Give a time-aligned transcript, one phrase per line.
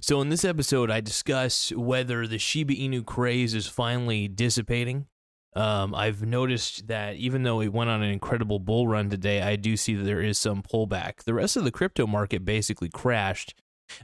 [0.00, 5.06] So, in this episode, I discuss whether the Shiba Inu craze is finally dissipating.
[5.54, 9.56] Um, I've noticed that even though it went on an incredible bull run today, I
[9.56, 11.24] do see that there is some pullback.
[11.24, 13.54] The rest of the crypto market basically crashed.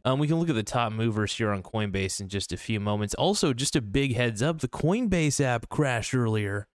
[0.04, 2.80] Um, we can look at the top movers here on Coinbase in just a few
[2.80, 3.14] moments.
[3.14, 6.66] Also, just a big heads up the Coinbase app crashed earlier.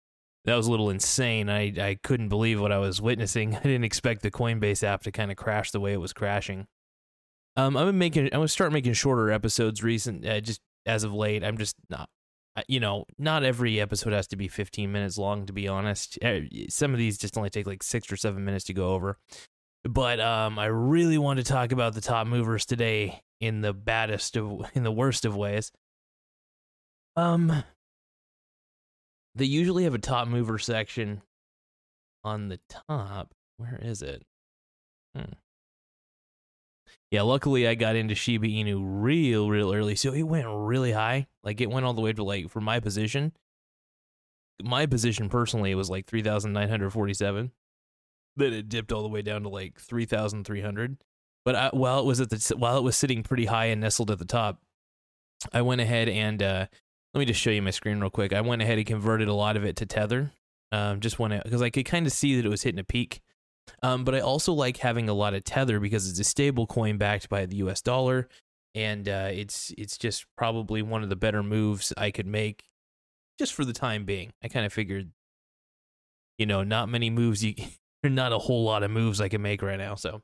[0.45, 1.49] That was a little insane.
[1.49, 3.55] I, I couldn't believe what I was witnessing.
[3.57, 6.67] I didn't expect the Coinbase app to kind of crash the way it was crashing.
[7.59, 8.25] Um, I'm making.
[8.25, 9.83] I'm gonna start making shorter episodes.
[9.83, 12.09] Recent, uh, just as of late, I'm just not.
[12.67, 15.45] You know, not every episode has to be 15 minutes long.
[15.45, 18.65] To be honest, uh, some of these just only take like six or seven minutes
[18.65, 19.17] to go over.
[19.83, 24.37] But um, I really want to talk about the top movers today in the baddest
[24.37, 25.71] of, in the worst of ways.
[27.15, 27.63] Um,
[29.35, 31.21] they usually have a top mover section
[32.23, 33.33] on the top.
[33.57, 34.23] Where is it?
[35.15, 35.33] Hmm.
[37.11, 39.95] Yeah, luckily I got into Shiba Inu real, real early.
[39.95, 41.27] So it went really high.
[41.43, 43.33] Like it went all the way to like for my position.
[44.61, 47.51] My position personally was like 3,947.
[48.35, 50.97] Then it dipped all the way down to like 3,300.
[51.45, 54.11] But I, while it was at the while it was sitting pretty high and nestled
[54.11, 54.61] at the top,
[55.53, 56.67] I went ahead and uh,
[57.13, 58.33] let me just show you my screen real quick.
[58.33, 60.31] I went ahead and converted a lot of it to Tether.
[60.71, 63.21] Um, just went because I could kind of see that it was hitting a peak.
[63.83, 66.97] Um, but I also like having a lot of Tether because it's a stable coin
[66.97, 67.81] backed by the U.S.
[67.81, 68.27] dollar,
[68.75, 72.63] and uh, it's it's just probably one of the better moves I could make,
[73.37, 74.31] just for the time being.
[74.43, 75.11] I kind of figured,
[76.37, 77.55] you know, not many moves you,
[78.03, 79.95] not a whole lot of moves I can make right now.
[79.95, 80.21] So,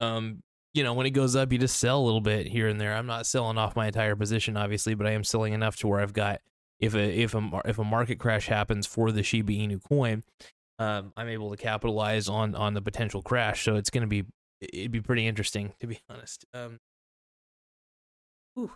[0.00, 0.42] um,
[0.74, 2.94] you know, when it goes up, you just sell a little bit here and there.
[2.94, 6.00] I'm not selling off my entire position, obviously, but I am selling enough to where
[6.00, 6.40] I've got
[6.82, 10.24] if a if a if a market crash happens for the Shiba Inu coin,
[10.78, 13.64] um, I'm able to capitalize on on the potential crash.
[13.64, 14.24] So it's going to be
[14.60, 16.44] it'd be pretty interesting to be honest.
[16.54, 16.78] Um,
[18.54, 18.72] whew,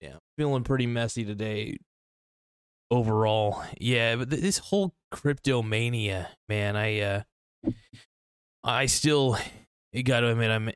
[0.00, 1.78] yeah, feeling pretty messy today
[2.90, 3.62] overall.
[3.80, 7.22] Yeah, but th- this whole crypto mania, man, I uh,
[8.64, 9.38] I still
[10.04, 10.70] got to admit I'm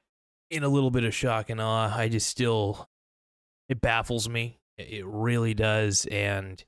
[0.50, 1.94] in a little bit of shock and awe.
[1.96, 2.88] I just still
[3.68, 4.58] it baffles me.
[4.78, 6.62] It really does, and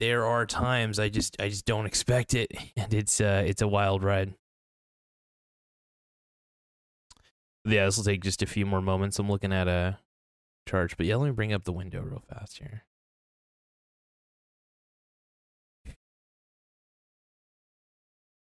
[0.00, 3.68] there are times I just I just don't expect it, and it's uh it's a
[3.68, 4.34] wild ride.
[7.64, 9.18] Yeah, this will take just a few more moments.
[9.18, 9.98] I'm looking at a
[10.68, 12.84] charge, but yeah, let me bring up the window real fast here.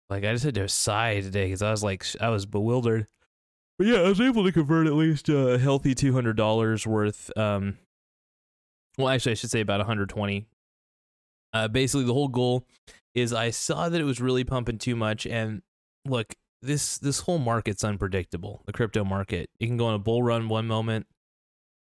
[0.10, 3.08] Like I just had to sigh today because I was like I was bewildered.
[3.78, 7.30] But yeah, I was able to convert at least a healthy two hundred dollars worth.
[7.38, 7.78] Um,
[8.98, 10.48] well, actually, I should say about one hundred twenty
[11.58, 12.66] uh, basically, the whole goal
[13.16, 15.62] is I saw that it was really pumping too much, and
[16.06, 18.62] look, this this whole market's unpredictable.
[18.66, 21.08] The crypto market, it can go on a bull run one moment,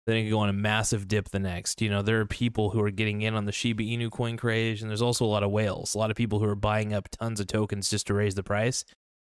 [0.05, 1.81] then it can go on a massive dip the next.
[1.81, 4.81] You know, there are people who are getting in on the Shiba Inu coin craze,
[4.81, 7.09] and there's also a lot of whales, a lot of people who are buying up
[7.09, 8.85] tons of tokens just to raise the price,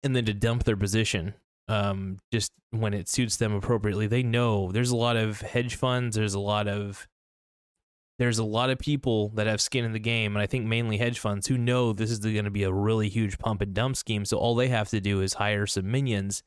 [0.01, 1.35] and then to dump their position
[1.67, 4.07] um, just when it suits them appropriately.
[4.07, 7.07] They know there's a lot of hedge funds, there's a lot of
[8.19, 10.97] there's a lot of people that have skin in the game, and I think mainly
[10.97, 13.95] hedge funds who know this is going to be a really huge pump and dump
[13.95, 14.25] scheme.
[14.25, 16.43] So all they have to do is hire some minions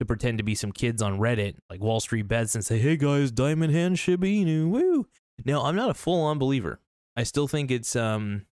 [0.00, 2.96] to pretend to be some kids on Reddit, like Wall Street Bets, and say, "Hey
[2.96, 5.06] guys, Diamond Hand Shiba Inu, woo!"
[5.44, 6.80] Now I'm not a full-on believer.
[7.16, 8.46] I still think it's um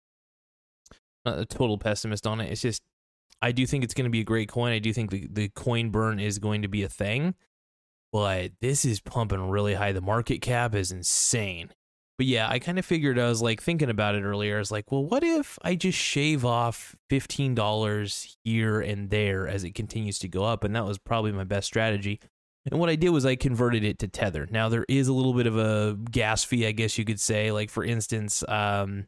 [1.25, 2.51] not a total pessimist on it.
[2.51, 2.81] It's just
[3.41, 4.71] I do think it's going to be a great coin.
[4.71, 7.33] I do think the, the coin burn is going to be a thing,
[8.11, 9.93] but this is pumping really high.
[9.93, 11.71] The market cap is insane.
[12.21, 14.57] But yeah, I kind of figured I was like thinking about it earlier.
[14.57, 19.63] I was like, well, what if I just shave off $15 here and there as
[19.63, 20.63] it continues to go up?
[20.63, 22.19] And that was probably my best strategy.
[22.69, 24.47] And what I did was I converted it to Tether.
[24.51, 27.51] Now there is a little bit of a gas fee, I guess you could say.
[27.51, 29.07] Like for instance, um,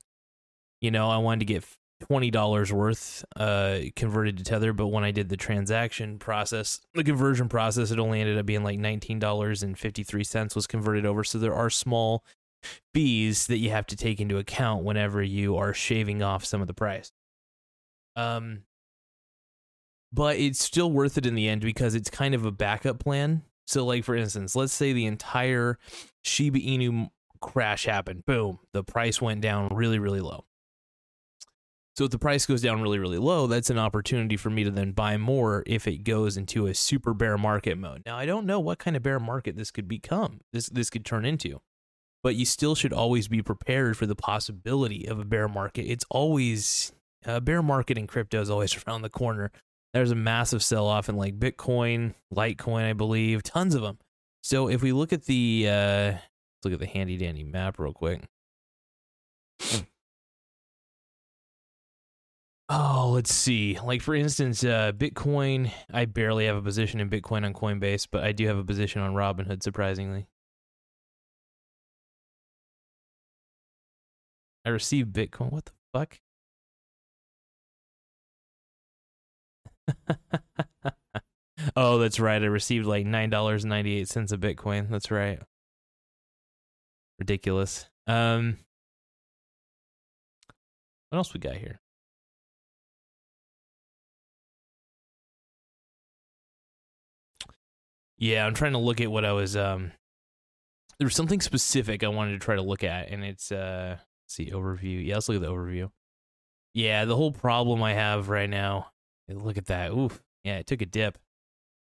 [0.81, 1.63] you know, I wanted to get
[2.01, 7.03] twenty dollars worth uh, converted to Tether, but when I did the transaction process, the
[7.03, 10.65] conversion process, it only ended up being like nineteen dollars and fifty three cents was
[10.65, 11.23] converted over.
[11.23, 12.23] So there are small
[12.93, 16.67] fees that you have to take into account whenever you are shaving off some of
[16.67, 17.11] the price.
[18.15, 18.63] Um,
[20.11, 23.43] but it's still worth it in the end because it's kind of a backup plan.
[23.65, 25.79] So, like for instance, let's say the entire
[26.23, 27.09] Shiba Inu
[27.41, 28.25] crash happened.
[28.25, 30.45] Boom, the price went down really, really low.
[31.95, 34.71] So if the price goes down really, really low, that's an opportunity for me to
[34.71, 38.01] then buy more if it goes into a super bear market mode.
[38.05, 40.41] Now I don't know what kind of bear market this could become.
[40.51, 41.61] This this could turn into
[42.23, 45.83] but you still should always be prepared for the possibility of a bear market.
[45.83, 46.93] It's always
[47.25, 49.51] a bear market in crypto is always around the corner.
[49.93, 53.99] There's a massive sell off in like Bitcoin, Litecoin, I believe, tons of them.
[54.41, 56.19] So if we look at the uh, let's
[56.63, 58.23] look at the handy dandy map real quick.
[62.69, 63.77] Oh, let's see.
[63.83, 65.71] Like for instance, uh, Bitcoin.
[65.93, 69.01] I barely have a position in Bitcoin on Coinbase, but I do have a position
[69.01, 69.61] on Robinhood.
[69.61, 70.27] Surprisingly,
[74.65, 75.51] I received Bitcoin.
[75.51, 76.19] What the fuck?
[81.75, 82.41] oh, that's right.
[82.41, 84.89] I received like nine dollars ninety eight cents a Bitcoin.
[84.89, 85.39] That's right.
[87.19, 87.89] Ridiculous.
[88.07, 88.57] Um,
[91.09, 91.79] what else we got here?
[98.17, 99.57] Yeah, I'm trying to look at what I was.
[99.57, 99.91] Um,
[100.97, 103.97] there was something specific I wanted to try to look at, and it's uh,
[104.33, 105.05] see overview.
[105.05, 105.89] Yeah, let's look at the overview.
[106.73, 108.91] Yeah, the whole problem I have right now.
[109.29, 109.91] Look at that.
[109.91, 110.21] Oof.
[110.43, 111.17] Yeah, it took a dip.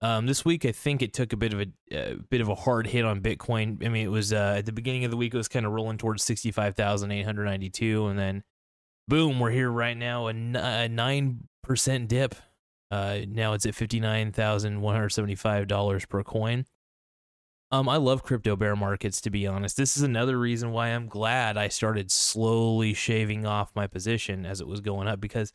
[0.00, 2.54] Um, this week I think it took a bit of a, a bit of a
[2.54, 3.84] hard hit on Bitcoin.
[3.84, 5.72] I mean, it was uh, at the beginning of the week it was kind of
[5.72, 8.44] rolling towards sixty five thousand eight hundred ninety two, and then
[9.08, 12.36] boom, we're here right now a nine percent dip.
[12.90, 16.64] Uh, now it's at fifty nine thousand one hundred seventy five dollars per coin.
[17.70, 19.76] Um, I love crypto bear markets to be honest.
[19.76, 24.60] This is another reason why I'm glad I started slowly shaving off my position as
[24.60, 25.52] it was going up because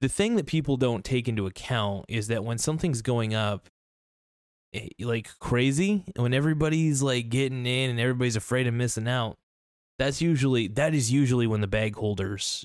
[0.00, 3.68] the thing that people don't take into account is that when something's going up
[4.72, 9.36] eh, like crazy, when everybody's like getting in and everybody's afraid of missing out,
[9.98, 12.64] that's usually that is usually when the bag holders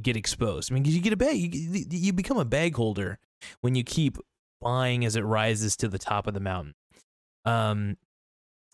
[0.00, 0.72] get exposed.
[0.72, 3.18] I mean, you get a bag, you, you become a bag holder
[3.60, 4.16] when you keep
[4.62, 6.74] buying as it rises to the top of the mountain.
[7.44, 7.96] Um,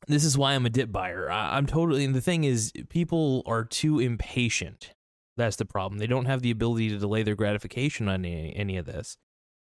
[0.07, 1.31] this is why I'm a dip buyer.
[1.31, 4.95] I, am totally, and the thing is, people are too impatient.
[5.37, 5.99] That's the problem.
[5.99, 9.17] They don't have the ability to delay their gratification on any, any of this.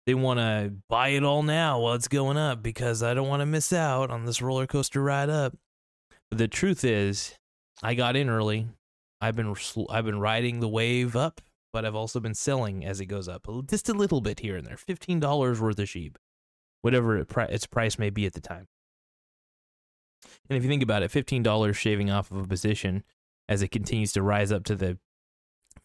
[0.07, 3.41] They want to buy it all now while it's going up because I don't want
[3.41, 5.55] to miss out on this roller coaster ride up.
[6.29, 7.35] But the truth is,
[7.83, 8.67] I got in early.
[9.19, 9.53] I've been
[9.89, 11.41] I've been riding the wave up,
[11.71, 14.65] but I've also been selling as it goes up, just a little bit here and
[14.65, 14.77] there.
[14.77, 16.15] Fifteen dollars worth of SHIB,
[16.81, 18.67] whatever it its price may be at the time.
[20.49, 23.03] And if you think about it, fifteen dollars shaving off of a position
[23.49, 24.97] as it continues to rise up to the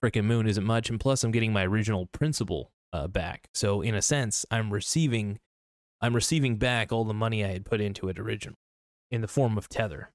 [0.03, 3.49] freaking moon isn't much, and plus I'm getting my original principal uh, back.
[3.55, 5.39] So in a sense, I'm receiving
[6.01, 8.59] I'm receiving back all the money I had put into it originally
[9.11, 10.13] in the form of tether.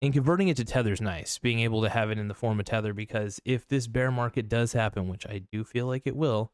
[0.00, 2.58] And converting it to tether is nice, being able to have it in the form
[2.58, 6.16] of tether because if this bear market does happen, which I do feel like it
[6.16, 6.50] will,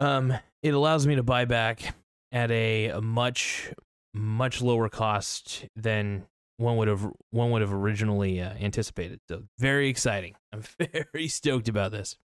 [0.00, 0.32] um,
[0.62, 1.94] it allows me to buy back
[2.32, 3.70] at a, a much
[4.16, 6.26] much lower cost than
[6.56, 9.20] one would have one would have originally uh, anticipated.
[9.28, 10.34] So very exciting.
[10.52, 12.16] I'm very stoked about this.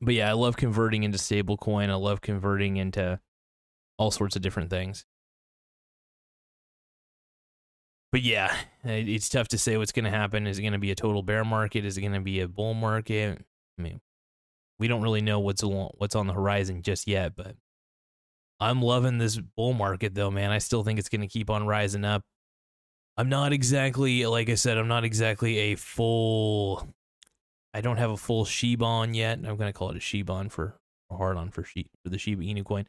[0.00, 1.90] But yeah, I love converting into stablecoin.
[1.90, 3.18] I love converting into
[3.98, 5.04] all sorts of different things.
[8.12, 8.54] But yeah,
[8.84, 10.46] it's tough to say what's going to happen.
[10.46, 11.84] Is it going to be a total bear market?
[11.84, 13.44] Is it going to be a bull market?
[13.78, 14.00] I mean,
[14.78, 17.56] we don't really know what's what's on the horizon just yet, but
[18.60, 20.50] I'm loving this bull market though, man.
[20.50, 22.22] I still think it's going to keep on rising up.
[23.16, 26.88] I'm not exactly, like I said, I'm not exactly a full.
[27.74, 29.38] I don't have a full Shiba on yet.
[29.38, 30.74] I'm going to call it a Shiba on for
[31.10, 32.86] hard on for she, for the Shiba Inu coin.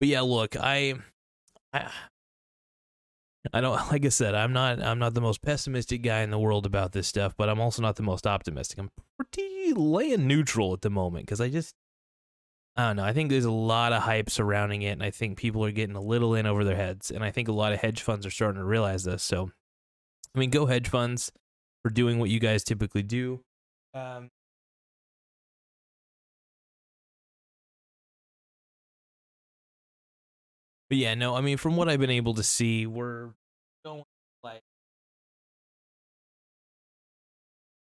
[0.00, 0.94] But yeah, look, I,
[1.72, 1.90] I,
[3.52, 6.38] I don't like I said, I'm not I'm not the most pessimistic guy in the
[6.38, 8.78] world about this stuff, but I'm also not the most optimistic.
[8.78, 11.74] I'm pretty laying neutral at the moment because I just
[12.78, 13.04] I don't know.
[13.04, 15.96] I think there's a lot of hype surrounding it, and I think people are getting
[15.96, 17.10] a little in over their heads.
[17.10, 19.22] And I think a lot of hedge funds are starting to realize this.
[19.22, 19.50] So,
[20.34, 21.32] I mean, go hedge funds
[21.82, 23.40] for doing what you guys typically do.
[23.94, 24.28] Um,
[30.90, 33.30] but yeah, no, I mean, from what I've been able to see, we're
[33.86, 34.04] going
[34.42, 34.60] like.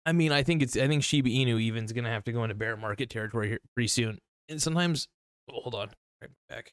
[0.06, 0.76] I mean, I think it's.
[0.76, 3.88] I think Shiba Inu even's gonna have to go into bear market territory here pretty
[3.88, 5.08] soon and sometimes
[5.50, 5.90] oh, hold on,
[6.20, 6.72] right back.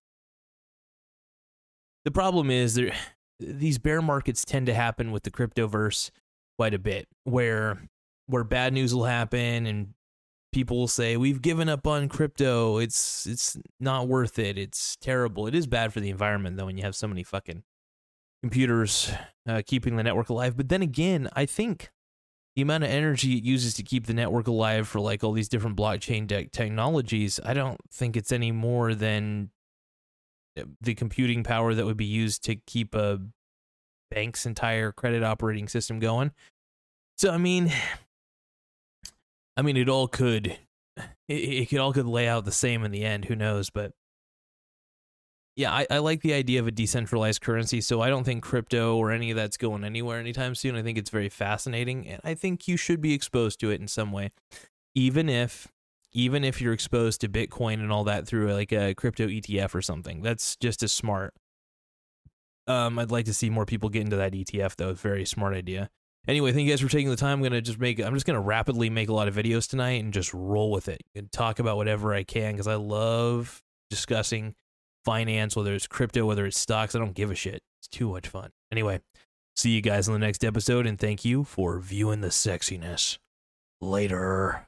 [2.04, 2.94] The problem is there
[3.40, 6.10] these bear markets tend to happen with the cryptoverse
[6.58, 7.82] quite a bit where
[8.28, 9.94] where bad news will happen and
[10.54, 12.78] people will say we've given up on crypto.
[12.78, 14.58] It's it's not worth it.
[14.58, 15.48] It's terrible.
[15.48, 17.64] It is bad for the environment though when you have so many fucking
[18.42, 19.12] computers
[19.48, 20.56] uh, keeping the network alive.
[20.56, 21.90] But then again i think
[22.56, 25.50] the amount of energy it uses to keep the network alive for like all these
[25.50, 29.52] different blockchain de- technologies, I don't think it's any more than
[30.58, 33.20] uh, the computing power that would be used to keep a
[34.10, 36.32] bank's entire credit operating system going.
[37.18, 37.74] So I mean,
[39.58, 40.58] I mean, it all could,
[41.28, 43.26] it, it could all could lay out the same in the end.
[43.26, 43.70] Who knows?
[43.70, 43.92] But
[45.56, 47.80] yeah, I, I like the idea of a decentralized currency.
[47.80, 50.76] So I don't think crypto or any of that's going anywhere anytime soon.
[50.76, 53.88] I think it's very fascinating, and I think you should be exposed to it in
[53.88, 54.32] some way,
[54.94, 55.68] even if
[56.12, 59.82] even if you're exposed to Bitcoin and all that through like a crypto ETF or
[59.82, 60.22] something.
[60.22, 61.34] That's just as smart.
[62.68, 64.94] Um, I'd like to see more people get into that ETF though.
[64.94, 65.90] Very smart idea.
[66.28, 67.38] Anyway, thank you guys for taking the time.
[67.38, 68.00] I'm gonna just make.
[68.00, 71.02] I'm just gonna rapidly make a lot of videos tonight and just roll with it
[71.14, 74.56] and talk about whatever I can because I love discussing
[75.06, 76.96] finance, whether it's crypto, whether it's stocks.
[76.96, 77.62] I don't give a shit.
[77.80, 78.50] It's too much fun.
[78.72, 79.00] Anyway,
[79.56, 83.18] see you guys in the next episode, and thank you for viewing the sexiness.
[83.80, 84.68] Later.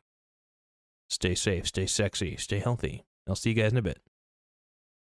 [1.09, 3.03] Stay safe, stay sexy, stay healthy.
[3.27, 3.99] I'll see you guys in a bit.